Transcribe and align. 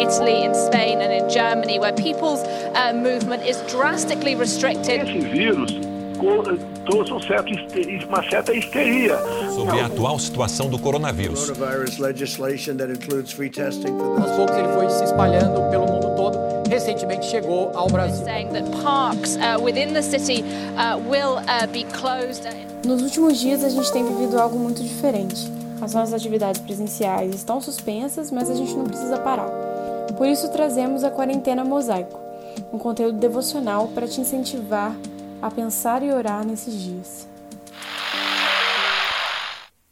Italy, 0.00 0.44
in 0.44 0.54
Spain, 0.54 1.00
and 1.00 1.12
in 1.12 1.28
Germany, 1.28 1.78
where 1.78 1.92
people's 1.92 2.42
uh, 2.74 2.92
movement 2.94 3.44
is 3.44 3.58
drastically 3.70 4.34
restricted. 4.34 5.02
Esse 5.02 5.20
vírus 5.20 5.90
trouxe 6.84 7.12
um 7.12 7.20
certo, 7.20 7.52
uma 8.08 8.22
certa 8.28 8.52
histeria. 8.52 9.18
Sobre 9.54 9.80
a 9.80 9.86
atual 9.86 10.18
situação 10.18 10.68
do 10.68 10.78
coronavírus. 10.78 11.50
Aos 11.50 11.56
poucos 14.36 14.56
ele 14.56 14.68
foi 14.74 14.90
se 14.90 15.04
espalhando 15.04 15.70
pelo 15.70 15.86
mundo 15.86 16.14
todo. 16.16 16.38
Recentemente 16.68 17.26
chegou 17.26 17.70
ao 17.74 17.88
Brasil. 17.88 18.24
Nos 22.84 23.02
últimos 23.02 23.38
dias 23.38 23.64
a 23.64 23.68
gente 23.68 23.92
tem 23.92 24.04
vivido 24.04 24.38
algo 24.38 24.58
muito 24.58 24.82
diferente. 24.82 25.50
As 25.80 25.94
nossas 25.94 26.12
atividades 26.12 26.60
presenciais 26.60 27.34
estão 27.34 27.60
suspensas, 27.60 28.30
mas 28.30 28.50
a 28.50 28.54
gente 28.54 28.74
não 28.74 28.84
precisa 28.84 29.16
parar. 29.18 29.69
Por 30.20 30.28
isso 30.28 30.52
trazemos 30.52 31.02
a 31.02 31.10
quarentena 31.10 31.64
mosaico, 31.64 32.20
um 32.70 32.78
conteúdo 32.78 33.18
devocional 33.18 33.88
para 33.88 34.06
te 34.06 34.20
incentivar 34.20 34.94
a 35.40 35.50
pensar 35.50 36.02
e 36.02 36.12
orar 36.12 36.44
nesses 36.44 36.74
dias. 36.74 37.26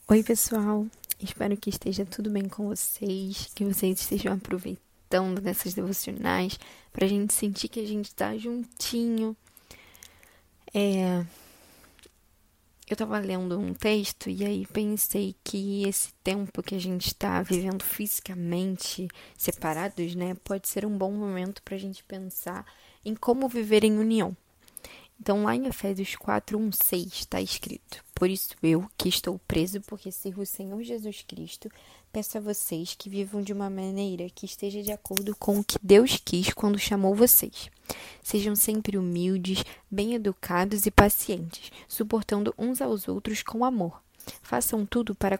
Oi, 0.06 0.22
pessoal. 0.22 0.84
Espero 1.19 1.56
que 1.56 1.70
esteja 1.70 2.05
tudo 2.05 2.28
bem 2.28 2.46
com 2.46 2.66
vocês, 2.69 3.48
que 3.55 3.64
vocês 3.64 3.98
estejam 3.98 4.34
aproveitando 4.34 5.41
dessas 5.41 5.72
devocionais 5.72 6.60
para 6.92 7.06
a 7.06 7.08
gente 7.08 7.33
sentir 7.33 7.69
que 7.69 7.80
a 7.80 7.86
gente 7.86 8.08
está 8.08 8.36
juntinho. 8.36 9.34
É... 10.74 11.24
Eu 12.88 12.95
estava 12.95 13.19
lendo 13.19 13.59
um 13.59 13.74
texto 13.74 14.30
e 14.30 14.47
aí 14.47 14.66
pensei 14.66 15.37
que 15.45 15.87
esse 15.87 16.10
tempo 16.24 16.62
que 16.62 16.74
a 16.74 16.80
gente 16.80 17.09
está 17.09 17.42
vivendo 17.42 17.83
fisicamente 17.83 19.06
separados, 19.37 20.14
né, 20.14 20.34
pode 20.42 20.66
ser 20.69 20.87
um 20.87 20.97
bom 20.97 21.12
momento 21.12 21.62
para 21.62 21.75
a 21.75 21.78
gente 21.78 22.03
pensar 22.03 22.64
em 23.05 23.14
como 23.14 23.47
viver 23.47 23.84
em 23.84 23.98
união. 23.98 24.34
Então, 25.20 25.44
lá 25.44 25.55
em 25.55 25.66
Efésios 25.66 26.16
4, 26.16 26.56
1, 26.56 26.72
6 26.72 27.06
está 27.12 27.42
escrito: 27.42 28.03
Por 28.14 28.31
isso 28.31 28.55
eu, 28.62 28.89
que 28.97 29.09
estou 29.11 29.39
preso 29.47 29.83
porque 29.83 30.11
sirvo 30.11 30.42
o 30.42 30.47
Senhor 30.47 30.83
Jesus 30.83 31.22
Cristo, 31.28 31.69
peço 32.12 32.39
a 32.39 32.41
vocês 32.41 32.95
que 32.97 33.09
vivam 33.09 33.42
de 33.42 33.53
uma 33.53 33.69
maneira 33.69 34.28
que 34.31 34.47
esteja 34.47 34.83
de 34.83 34.92
acordo 34.92 35.34
com 35.37 35.59
o 35.59 35.64
que 35.64 35.78
Deus 35.83 36.20
quis 36.25 36.53
quando 36.53 36.78
chamou 36.78 37.15
vocês. 37.15 37.70
Sejam 38.23 38.55
sempre 38.55 38.98
humildes, 38.98 39.65
bem 39.91 40.15
educados 40.15 40.87
e 40.87 40.91
pacientes, 40.91 41.70
suportando 41.87 42.55
uns 42.59 42.81
aos 42.81 43.09
outros 43.09 43.42
com 43.42 43.65
amor. 43.65 44.03
Façam 44.42 44.84
tudo 44.84 45.15
para 45.15 45.39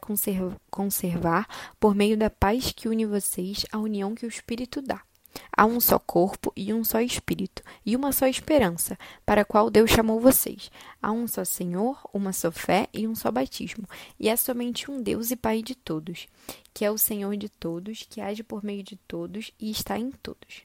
conservar, 0.71 1.47
por 1.79 1.95
meio 1.95 2.17
da 2.17 2.31
paz 2.31 2.73
que 2.73 2.89
une 2.89 3.05
vocês, 3.05 3.67
a 3.71 3.79
união 3.79 4.15
que 4.15 4.25
o 4.25 4.29
Espírito 4.29 4.81
dá. 4.81 5.08
Há 5.57 5.65
um 5.65 5.81
só 5.81 5.99
corpo 5.99 6.53
e 6.57 6.73
um 6.73 6.85
só 6.85 7.01
espírito, 7.01 7.63
e 7.85 7.97
uma 7.97 8.13
só 8.13 8.27
esperança, 8.27 8.99
para 9.25 9.43
a 9.43 9.45
qual 9.45 9.71
Deus 9.71 9.91
chamou 9.91 10.21
vocês. 10.21 10.71
Há 11.03 11.13
um 11.13 11.27
só 11.27 11.45
Senhor, 11.45 11.99
uma 12.13 12.33
só 12.33 12.51
fé 12.51 12.89
e 12.93 13.07
um 13.07 13.15
só 13.15 13.31
batismo. 13.31 13.89
E 14.19 14.29
é 14.29 14.37
somente 14.37 14.91
um 14.91 15.03
Deus 15.03 15.31
e 15.31 15.37
Pai 15.37 15.63
de 15.63 15.75
todos, 15.75 16.27
que 16.73 16.85
é 16.85 16.91
o 16.91 16.99
Senhor 16.99 17.37
de 17.37 17.49
todos, 17.49 18.07
que 18.09 18.21
age 18.21 18.43
por 18.43 18.65
meio 18.65 18.83
de 18.83 18.97
todos 18.97 19.51
e 19.59 19.71
está 19.71 19.99
em 19.99 20.11
todos. 20.11 20.63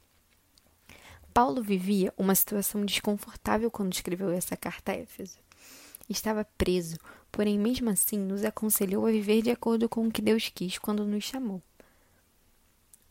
Paulo 1.34 1.64
vivia 1.64 2.14
uma 2.16 2.36
situação 2.36 2.86
desconfortável 2.86 3.72
quando 3.72 3.94
escreveu 3.94 4.30
essa 4.30 4.56
carta 4.56 4.92
a 4.92 4.96
Éfeso. 4.96 5.40
Estava 6.08 6.46
preso, 6.58 6.98
porém, 7.32 7.58
mesmo 7.58 7.90
assim, 7.90 8.20
nos 8.20 8.44
aconselhou 8.44 9.08
a 9.08 9.12
viver 9.12 9.42
de 9.42 9.50
acordo 9.50 9.90
com 9.90 10.06
o 10.06 10.12
que 10.12 10.22
Deus 10.22 10.52
quis 10.54 10.78
quando 10.78 11.06
nos 11.06 11.24
chamou. 11.24 11.62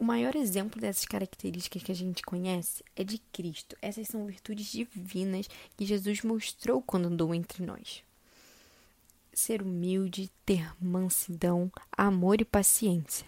O 0.02 0.04
maior 0.04 0.34
exemplo 0.34 0.80
dessas 0.80 1.04
características 1.04 1.80
que 1.80 1.92
a 1.92 1.94
gente 1.94 2.24
conhece 2.24 2.82
é 2.96 3.04
de 3.04 3.18
Cristo. 3.32 3.76
Essas 3.80 4.08
são 4.08 4.26
virtudes 4.26 4.66
divinas 4.66 5.46
que 5.76 5.86
Jesus 5.86 6.22
mostrou 6.22 6.82
quando 6.82 7.06
andou 7.06 7.32
entre 7.32 7.64
nós. 7.64 8.02
Ser 9.32 9.62
humilde, 9.62 10.28
ter 10.44 10.74
mansidão, 10.84 11.70
amor 11.96 12.40
e 12.40 12.44
paciência. 12.44 13.24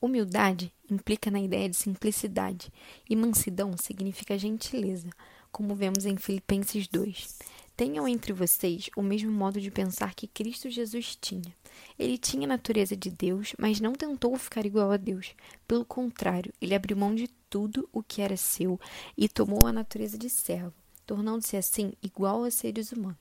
Humildade 0.00 0.72
implica 0.88 1.32
na 1.32 1.40
ideia 1.40 1.68
de 1.68 1.74
simplicidade, 1.74 2.72
e 3.10 3.16
mansidão 3.16 3.76
significa 3.76 4.38
gentileza, 4.38 5.10
como 5.50 5.74
vemos 5.74 6.06
em 6.06 6.16
Filipenses 6.16 6.86
2. 6.86 7.40
Tenham 7.76 8.06
entre 8.06 8.32
vocês 8.32 8.88
o 8.94 9.02
mesmo 9.02 9.32
modo 9.32 9.60
de 9.60 9.72
pensar 9.72 10.14
que 10.14 10.28
Cristo 10.28 10.70
Jesus 10.70 11.18
tinha. 11.20 11.52
Ele 11.98 12.18
tinha 12.18 12.44
a 12.44 12.48
natureza 12.48 12.96
de 12.96 13.10
Deus, 13.10 13.54
mas 13.58 13.80
não 13.80 13.92
tentou 13.92 14.36
ficar 14.36 14.64
igual 14.64 14.90
a 14.90 14.96
Deus. 14.96 15.34
Pelo 15.66 15.84
contrário, 15.84 16.52
ele 16.60 16.74
abriu 16.74 16.96
mão 16.96 17.14
de 17.14 17.28
tudo 17.48 17.88
o 17.92 18.02
que 18.02 18.22
era 18.22 18.36
seu 18.36 18.78
e 19.16 19.28
tomou 19.28 19.66
a 19.66 19.72
natureza 19.72 20.18
de 20.18 20.28
servo, 20.28 20.74
tornando-se 21.06 21.56
assim 21.56 21.92
igual 22.02 22.44
a 22.44 22.50
seres 22.50 22.92
humanos. 22.92 23.16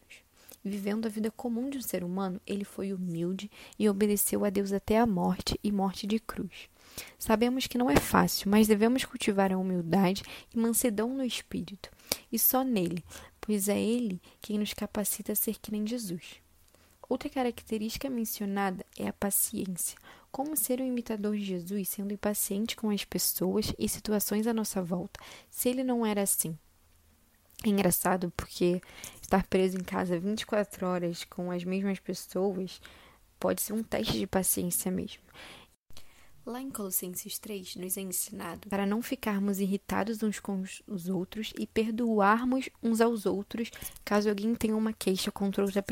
Vivendo 0.63 1.06
a 1.06 1.09
vida 1.09 1.31
comum 1.31 1.69
de 1.69 1.78
um 1.78 1.81
ser 1.81 2.03
humano, 2.03 2.41
ele 2.46 2.66
foi 2.66 2.91
humilde 2.91 3.50
e 3.79 3.88
obedeceu 3.88 4.44
a 4.44 4.50
Deus 4.50 4.73
até 4.73 5.00
a 5.00 5.06
morte 5.06 5.57
e 5.63 5.72
morte 5.72 6.06
de 6.06 6.19
cruz. 6.19 6.67
Sabemos 7.17 7.67
que 7.67 7.78
não 7.78 7.90
é 7.90 7.96
fácil, 7.96 8.50
mas 8.50 8.67
devemos 8.67 9.06
cultivar 9.06 9.53
a 9.53 9.57
humildade 9.57 10.23
e 10.53 10.59
mansidão 10.59 11.13
no 11.13 11.23
espírito, 11.23 11.90
e 12.31 12.40
só 12.40 12.63
nele 12.63 13.03
pois 13.47 13.69
é 13.69 13.79
Ele 13.79 14.22
quem 14.41 14.59
nos 14.59 14.73
capacita 14.73 15.31
a 15.31 15.35
ser 15.35 15.57
que 15.57 15.72
nem 15.72 15.88
Jesus. 15.88 16.41
Outra 17.09 17.29
característica 17.29 18.09
mencionada 18.09 18.85
é 18.97 19.07
a 19.07 19.13
paciência. 19.13 19.97
Como 20.29 20.57
ser 20.57 20.81
um 20.81 20.85
imitador 20.85 21.38
de 21.38 21.45
Jesus 21.45 21.88
sendo 21.88 22.13
impaciente 22.13 22.75
com 22.75 22.90
as 22.90 23.06
pessoas 23.06 23.73
e 23.79 23.88
situações 23.88 24.45
à 24.45 24.53
nossa 24.53 24.81
volta, 24.81 25.17
se 25.50 25.69
ele 25.69 25.84
não 25.84 26.06
era 26.06 26.22
assim? 26.22 26.57
É 27.66 27.69
engraçado 27.69 28.31
porque 28.35 28.81
estar 29.22 29.47
preso 29.47 29.78
em 29.78 29.84
casa 29.84 30.19
24 30.19 30.85
horas 30.85 31.23
com 31.23 31.50
as 31.50 31.63
mesmas 31.63 31.97
pessoas 32.00 32.81
pode 33.40 33.62
ser 33.62 33.73
um 33.73 33.84
teste 33.84 34.19
de 34.19 34.28
paciência 34.28 34.91
mesmo. 34.91 35.23
Lá 36.46 36.62
em 36.62 36.69
Colossenses 36.69 37.40
3, 37.40 37.75
nos 37.75 37.97
é 37.97 38.01
ensinado 38.01 38.69
para 38.69 38.85
não 38.85 39.01
ficarmos 39.01 39.59
irritados 39.59 40.23
uns 40.23 40.40
com 40.40 40.63
os 40.88 41.09
outros 41.09 41.51
e 41.57 41.67
perdoarmos 41.67 42.69
uns 42.81 43.01
aos 43.01 43.25
outros 43.25 43.69
caso 44.06 44.29
alguém 44.29 44.56
tenha 44.56 44.75
uma 44.75 44.94
queixa 44.94 45.31
contra 45.31 45.66
outra 45.66 45.84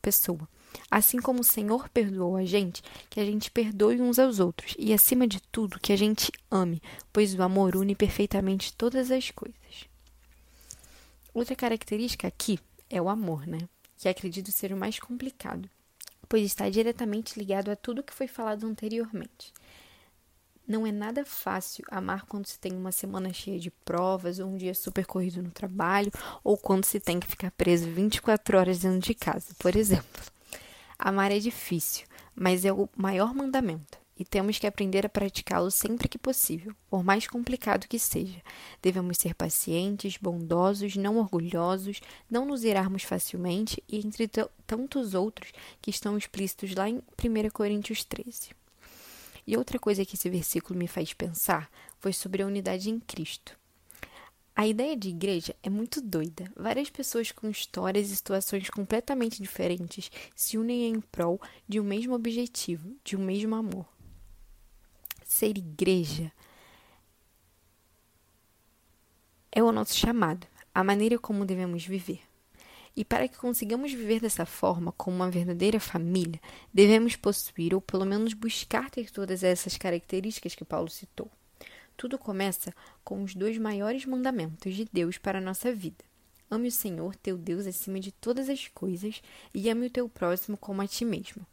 pessoa. 0.00 0.48
Assim 0.90 1.18
como 1.18 1.40
o 1.40 1.44
Senhor 1.44 1.88
perdoou 1.88 2.36
a 2.36 2.44
gente, 2.44 2.82
que 3.10 3.20
a 3.20 3.24
gente 3.24 3.50
perdoe 3.50 4.00
uns 4.00 4.18
aos 4.18 4.40
outros 4.40 4.74
e, 4.78 4.92
acima 4.92 5.26
de 5.26 5.40
tudo, 5.40 5.80
que 5.80 5.92
a 5.92 5.96
gente 5.96 6.32
ame, 6.50 6.82
pois 7.12 7.34
o 7.34 7.42
amor 7.42 7.76
une 7.76 7.94
perfeitamente 7.94 8.72
todas 8.72 9.10
as 9.10 9.30
coisas. 9.30 9.88
Outra 11.34 11.54
característica 11.54 12.26
aqui 12.26 12.58
é 12.90 13.00
o 13.00 13.08
amor, 13.08 13.46
né? 13.46 13.58
Que 13.96 14.08
acredito 14.08 14.50
ser 14.50 14.72
o 14.72 14.76
mais 14.76 14.98
complicado, 14.98 15.68
pois 16.28 16.44
está 16.44 16.68
diretamente 16.68 17.38
ligado 17.38 17.70
a 17.70 17.76
tudo 17.76 18.02
que 18.02 18.14
foi 18.14 18.26
falado 18.26 18.66
anteriormente. 18.66 19.52
Não 20.66 20.86
é 20.86 20.92
nada 20.92 21.24
fácil 21.24 21.82
amar 21.90 22.26
quando 22.26 22.46
se 22.46 22.58
tem 22.58 22.72
uma 22.72 22.92
semana 22.92 23.32
cheia 23.32 23.58
de 23.58 23.70
provas, 23.70 24.38
ou 24.38 24.48
um 24.48 24.56
dia 24.56 24.74
super 24.74 25.06
corrido 25.06 25.42
no 25.42 25.50
trabalho, 25.50 26.12
ou 26.44 26.58
quando 26.58 26.84
se 26.84 27.00
tem 27.00 27.18
que 27.18 27.26
ficar 27.26 27.50
preso 27.52 27.90
24 27.90 28.58
horas 28.58 28.80
dentro 28.80 29.00
de 29.00 29.14
casa, 29.14 29.54
por 29.58 29.74
exemplo. 29.74 30.22
Amar 30.98 31.30
é 31.30 31.38
difícil, 31.38 32.06
mas 32.34 32.64
é 32.64 32.72
o 32.72 32.88
maior 32.96 33.32
mandamento 33.32 33.98
e 34.18 34.24
temos 34.24 34.58
que 34.58 34.66
aprender 34.66 35.06
a 35.06 35.08
praticá-lo 35.08 35.70
sempre 35.70 36.08
que 36.08 36.18
possível, 36.18 36.74
por 36.90 37.04
mais 37.04 37.28
complicado 37.28 37.86
que 37.86 37.98
seja. 37.98 38.42
Devemos 38.82 39.16
ser 39.16 39.32
pacientes, 39.32 40.16
bondosos, 40.16 40.96
não 40.96 41.18
orgulhosos, 41.18 42.00
não 42.28 42.44
nos 42.44 42.64
irarmos 42.64 43.04
facilmente 43.04 43.82
e 43.88 43.98
entre 43.98 44.28
tantos 44.66 45.14
outros 45.14 45.52
que 45.80 45.90
estão 45.90 46.18
explícitos 46.18 46.74
lá 46.74 46.88
em 46.88 46.96
1 46.96 47.02
Coríntios 47.52 48.02
13. 48.02 48.50
E 49.46 49.56
outra 49.56 49.78
coisa 49.78 50.04
que 50.04 50.16
esse 50.16 50.28
versículo 50.28 50.78
me 50.78 50.88
faz 50.88 51.12
pensar 51.12 51.70
foi 52.00 52.12
sobre 52.12 52.42
a 52.42 52.46
unidade 52.46 52.90
em 52.90 52.98
Cristo. 52.98 53.56
A 54.58 54.66
ideia 54.66 54.96
de 54.96 55.10
igreja 55.10 55.54
é 55.62 55.70
muito 55.70 56.00
doida. 56.00 56.50
Várias 56.56 56.90
pessoas 56.90 57.30
com 57.30 57.48
histórias 57.48 58.10
e 58.10 58.16
situações 58.16 58.68
completamente 58.68 59.40
diferentes 59.40 60.10
se 60.34 60.58
unem 60.58 60.88
em 60.88 61.00
prol 61.00 61.40
de 61.68 61.78
um 61.78 61.84
mesmo 61.84 62.12
objetivo, 62.12 62.96
de 63.04 63.16
um 63.16 63.24
mesmo 63.24 63.54
amor. 63.54 63.86
Ser 65.24 65.56
igreja 65.56 66.32
é 69.52 69.62
o 69.62 69.70
nosso 69.70 69.94
chamado, 69.94 70.44
a 70.74 70.82
maneira 70.82 71.20
como 71.20 71.46
devemos 71.46 71.86
viver. 71.86 72.22
E 72.96 73.04
para 73.04 73.28
que 73.28 73.38
consigamos 73.38 73.92
viver 73.92 74.18
dessa 74.18 74.44
forma, 74.44 74.90
como 74.90 75.18
uma 75.18 75.30
verdadeira 75.30 75.78
família, 75.78 76.40
devemos 76.74 77.14
possuir, 77.14 77.76
ou 77.76 77.80
pelo 77.80 78.04
menos 78.04 78.34
buscar 78.34 78.90
ter 78.90 79.08
todas 79.12 79.44
essas 79.44 79.78
características 79.78 80.56
que 80.56 80.64
Paulo 80.64 80.90
citou. 80.90 81.30
Tudo 81.98 82.16
começa 82.16 82.72
com 83.02 83.24
os 83.24 83.34
dois 83.34 83.58
maiores 83.58 84.06
mandamentos 84.06 84.72
de 84.72 84.88
Deus 84.90 85.18
para 85.18 85.38
a 85.38 85.42
nossa 85.42 85.72
vida. 85.72 86.04
Ame 86.48 86.68
o 86.68 86.72
Senhor, 86.72 87.16
teu 87.16 87.36
Deus, 87.36 87.66
acima 87.66 87.98
de 87.98 88.12
todas 88.12 88.48
as 88.48 88.68
coisas, 88.68 89.20
e 89.52 89.68
ame 89.68 89.88
o 89.88 89.90
teu 89.90 90.08
próximo 90.08 90.56
como 90.56 90.80
a 90.80 90.86
ti 90.86 91.04
mesmo. 91.04 91.44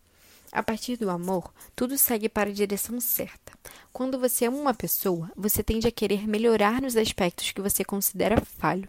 A 0.51 0.61
partir 0.61 0.97
do 0.97 1.09
amor, 1.09 1.51
tudo 1.75 1.97
segue 1.97 2.29
para 2.29 2.51
a 2.51 2.53
direção 2.53 3.01
certa. 3.01 3.53
Quando 3.91 4.19
você 4.19 4.45
ama 4.45 4.57
uma 4.57 4.73
pessoa, 4.75 5.31
você 5.35 5.63
tende 5.63 5.87
a 5.87 5.91
querer 5.91 6.27
melhorar 6.27 6.79
nos 6.79 6.95
aspectos 6.95 7.51
que 7.51 7.59
você 7.59 7.83
considera 7.83 8.39
falho 8.39 8.87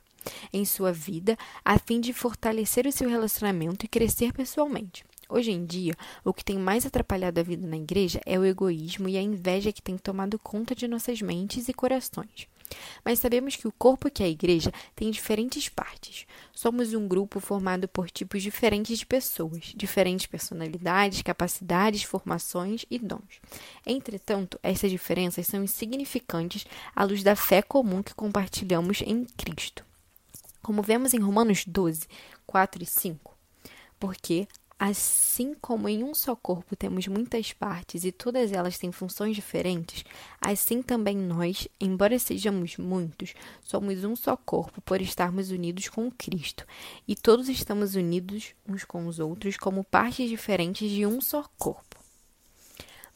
em 0.52 0.67
sua 0.67 0.93
vida, 0.93 1.38
a 1.64 1.79
fim 1.79 2.02
de 2.02 2.12
fortalecer 2.12 2.87
o 2.87 2.93
seu 2.93 3.09
relacionamento 3.09 3.87
e 3.87 3.88
crescer 3.88 4.31
pessoalmente. 4.35 5.06
Hoje 5.28 5.50
em 5.50 5.64
dia, 5.64 5.93
o 6.25 6.32
que 6.32 6.44
tem 6.44 6.56
mais 6.56 6.87
atrapalhado 6.87 7.40
a 7.40 7.43
vida 7.43 7.67
na 7.67 7.76
igreja 7.76 8.20
é 8.25 8.38
o 8.38 8.44
egoísmo 8.44 9.08
e 9.08 9.17
a 9.17 9.23
inveja 9.23 9.73
que 9.73 9.82
tem 9.82 9.99
tomado 9.99 10.38
conta 10.38 10.75
de 10.75 10.87
nossas 10.87 11.20
mentes 11.20 11.69
e 11.69 11.75
corações. 11.75 12.46
Mas 13.05 13.19
sabemos 13.19 13.56
que 13.56 13.67
o 13.67 13.73
corpo 13.73 14.11
que 14.11 14.23
é 14.23 14.26
a 14.26 14.31
igreja 14.31 14.73
tem 14.94 15.11
diferentes 15.11 15.69
partes. 15.69 16.26
Somos 16.52 16.94
um 16.94 17.06
grupo 17.06 17.40
formado 17.40 17.88
por 17.88 18.11
tipos 18.11 18.43
diferentes 18.43 18.99
de 18.99 19.06
pessoas, 19.06 19.73
diferentes 19.76 20.26
personalidades, 20.26 21.23
capacidades, 21.23 22.02
formações 22.02 22.84
e 22.90 22.99
dons. 22.99 23.40
Entretanto, 23.84 24.58
essas 24.62 24.90
diferenças 24.90 25.46
são 25.46 25.62
insignificantes 25.62 26.67
à 26.94 27.05
luz 27.05 27.23
da 27.23 27.37
fé 27.37 27.62
comum 27.62 28.02
que 28.02 28.14
compartilhamos 28.14 29.02
em 29.02 29.25
Cristo. 29.37 29.84
Como 30.62 30.82
vemos 30.82 31.14
em 31.14 31.20
Romanos 31.20 31.64
12, 31.67 32.06
4 32.46 32.82
e 32.82 32.87
5. 32.87 33.37
Porque 33.99 34.49
Assim 34.78 35.55
como 35.55 35.88
em 35.88 36.05
um 36.05 36.14
só 36.14 36.37
corpo 36.37 36.76
temos 36.76 37.08
muitas 37.08 37.50
partes 37.50 38.05
e 38.05 38.12
todas 38.12 38.52
elas 38.52 38.76
têm 38.76 38.93
funções 38.93 39.34
diferentes, 39.34 40.05
assim 40.38 40.82
também 40.82 41.17
nós, 41.17 41.67
embora 41.81 42.19
sejamos 42.19 42.76
muitos, 42.76 43.32
somos 43.62 44.05
um 44.05 44.14
só 44.14 44.37
corpo 44.37 44.82
por 44.82 45.00
estarmos 45.00 45.50
unidos 45.50 45.88
com 45.88 46.11
Cristo, 46.11 46.67
e 47.08 47.17
todos 47.17 47.49
estamos 47.49 47.94
unidos 47.94 48.55
uns 48.69 48.84
com 48.84 49.06
os 49.06 49.19
outros 49.19 49.56
como 49.56 49.82
partes 49.82 50.28
diferentes 50.28 50.90
de 50.90 51.06
um 51.06 51.23
só 51.23 51.49
corpo. 51.56 51.86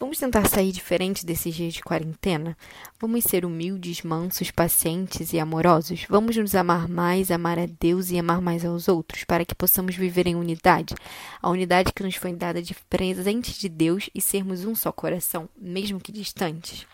Vamos 0.00 0.19
tentar 0.19 0.49
sair 0.49 0.73
diferente 0.73 1.26
desses 1.26 1.55
dias 1.55 1.75
de 1.75 1.82
quarentena? 1.82 2.56
Vamos 2.99 3.23
ser 3.23 3.44
humildes, 3.44 4.00
mansos, 4.00 4.50
pacientes 4.50 5.35
e 5.35 5.38
amorosos? 5.38 6.06
Vamos 6.08 6.35
nos 6.38 6.55
amar 6.55 6.88
mais, 6.88 7.31
amar 7.31 7.58
a 7.58 7.67
Deus 7.67 8.11
e 8.11 8.19
amar 8.19 8.41
mais 8.41 8.64
aos 8.64 8.88
outros, 8.88 9.25
para 9.25 9.44
que 9.44 9.55
possamos 9.55 9.94
viver 9.94 10.26
em 10.26 10.35
unidade? 10.35 10.94
A 11.43 11.50
unidade 11.50 11.93
que 11.93 12.02
nos 12.02 12.17
foi 12.17 12.32
dada 12.32 12.62
de 12.62 12.75
presente 12.88 13.61
de 13.61 13.69
Deus 13.69 14.08
e 14.14 14.23
sermos 14.23 14.64
um 14.64 14.75
só 14.75 14.91
coração, 14.91 15.50
mesmo 15.55 16.00
que 16.00 16.11
distantes? 16.11 16.87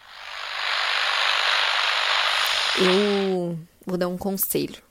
Eu 2.77 3.57
vou 3.87 3.97
dar 3.97 4.09
um 4.09 4.19
conselho. 4.19 4.83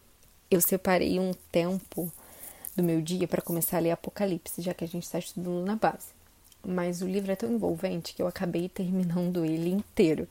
Eu 0.50 0.62
separei 0.62 1.20
um 1.20 1.34
tempo 1.52 2.10
do 2.78 2.82
meu 2.82 3.02
dia 3.02 3.28
para 3.28 3.42
começar 3.42 3.76
a 3.76 3.82
ler 3.82 3.92
Apocalipse, 3.92 4.62
já 4.62 4.74
que 4.74 4.86
a 4.86 4.88
gente 4.88 5.04
está 5.04 5.20
estudando 5.20 5.66
na 5.66 5.76
base 5.76 6.16
mas 6.66 7.02
o 7.02 7.08
livro 7.08 7.32
é 7.32 7.36
tão 7.36 7.52
envolvente 7.52 8.14
que 8.14 8.22
eu 8.22 8.28
acabei 8.28 8.68
terminando 8.68 9.46
ele 9.46 9.70
inteiro. 9.70 10.28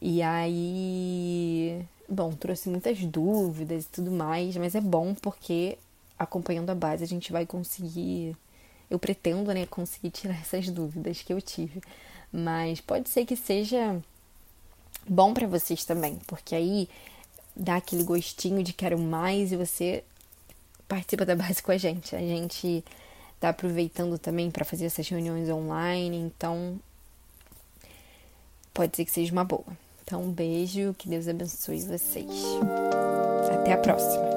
E 0.00 0.22
aí, 0.22 1.84
bom, 2.08 2.32
trouxe 2.32 2.68
muitas 2.68 2.98
dúvidas 3.04 3.84
e 3.84 3.88
tudo 3.88 4.10
mais, 4.10 4.56
mas 4.56 4.74
é 4.74 4.80
bom 4.80 5.14
porque 5.14 5.78
acompanhando 6.18 6.70
a 6.70 6.74
base 6.74 7.04
a 7.04 7.06
gente 7.06 7.32
vai 7.32 7.46
conseguir, 7.46 8.36
eu 8.90 8.98
pretendo, 8.98 9.52
né, 9.52 9.66
conseguir 9.66 10.10
tirar 10.10 10.34
essas 10.40 10.68
dúvidas 10.70 11.22
que 11.22 11.32
eu 11.32 11.40
tive. 11.40 11.80
Mas 12.32 12.80
pode 12.80 13.08
ser 13.08 13.24
que 13.24 13.36
seja 13.36 14.00
bom 15.08 15.34
para 15.34 15.46
vocês 15.46 15.84
também, 15.84 16.16
porque 16.26 16.54
aí 16.54 16.88
dá 17.56 17.76
aquele 17.76 18.04
gostinho 18.04 18.62
de 18.62 18.72
quero 18.72 18.98
mais 18.98 19.52
e 19.52 19.56
você 19.56 20.04
participa 20.86 21.24
da 21.24 21.36
base 21.36 21.62
com 21.62 21.72
a 21.72 21.76
gente. 21.76 22.14
A 22.14 22.20
gente 22.20 22.84
tá 23.40 23.48
aproveitando 23.48 24.18
também 24.18 24.50
para 24.50 24.64
fazer 24.64 24.84
essas 24.84 25.08
reuniões 25.08 25.48
online, 25.48 26.16
então 26.18 26.78
pode 28.72 28.96
ser 28.96 29.04
que 29.04 29.10
seja 29.10 29.32
uma 29.32 29.44
boa. 29.44 29.64
Então, 30.04 30.22
um 30.22 30.30
beijo, 30.30 30.94
que 30.98 31.08
Deus 31.08 31.26
abençoe 31.26 31.80
vocês. 31.82 32.44
Até 33.52 33.72
a 33.72 33.78
próxima. 33.78 34.29